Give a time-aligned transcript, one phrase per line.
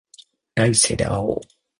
[0.55, 1.41] 来世で会おう